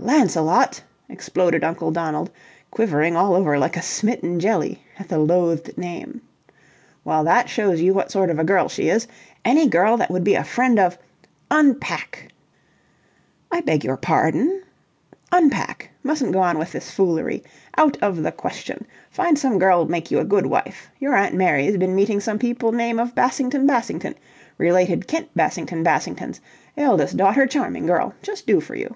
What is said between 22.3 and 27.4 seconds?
people name of Bassington Bassington, related Kent Bassington Bassingtons... eldest